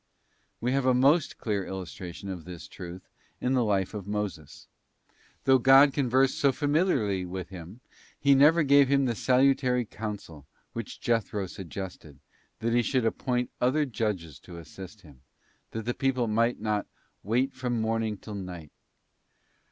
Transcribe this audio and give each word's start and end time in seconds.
We 0.59 0.71
have 0.71 0.87
a 0.87 0.95
most 0.95 1.37
clear 1.37 1.63
illustration 1.63 2.27
of 2.27 2.43
this 2.43 2.67
truth 2.67 3.07
in 3.39 3.53
the 3.53 3.63
life 3.63 3.93
of 3.93 4.07
Moses. 4.07 4.67
Though 5.43 5.59
God 5.59 5.93
conversed 5.93 6.39
so 6.39 6.51
familiarly 6.51 7.23
with 7.23 7.49
him, 7.49 7.81
He 8.19 8.33
never 8.33 8.63
gave 8.63 8.87
him 8.87 9.05
the 9.05 9.13
salutary~counsel 9.13 10.47
which 10.73 10.99
Jethro 11.01 11.45
sug 11.45 11.69
gested, 11.69 12.15
that 12.61 12.73
he 12.73 12.81
should 12.81 13.05
appoint 13.05 13.51
other 13.61 13.85
judges 13.85 14.39
to 14.39 14.57
assist 14.57 15.01
him, 15.01 15.21
that 15.69 15.85
the 15.85 15.93
people 15.93 16.25
might 16.27 16.59
not' 16.59 16.87
wait 17.23 17.53
from 17.53 17.79
morning 17.79 18.17
till 18.17 18.33
night. 18.33 18.71